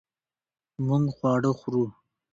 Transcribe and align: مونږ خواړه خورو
مونږ 0.85 1.05
خواړه 1.17 1.51
خورو 1.59 1.85